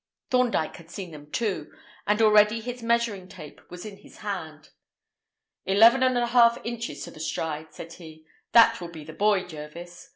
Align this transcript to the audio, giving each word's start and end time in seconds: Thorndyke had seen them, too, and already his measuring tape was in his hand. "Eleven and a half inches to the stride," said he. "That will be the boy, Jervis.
Thorndyke 0.31 0.77
had 0.77 0.89
seen 0.89 1.11
them, 1.11 1.29
too, 1.29 1.71
and 2.07 2.23
already 2.23 2.59
his 2.59 2.81
measuring 2.81 3.27
tape 3.27 3.61
was 3.69 3.85
in 3.85 3.97
his 3.97 4.17
hand. 4.25 4.71
"Eleven 5.67 6.01
and 6.01 6.17
a 6.17 6.25
half 6.25 6.57
inches 6.63 7.03
to 7.03 7.11
the 7.11 7.19
stride," 7.19 7.71
said 7.71 7.93
he. 7.93 8.25
"That 8.51 8.81
will 8.81 8.89
be 8.89 9.03
the 9.03 9.13
boy, 9.13 9.43
Jervis. 9.43 10.09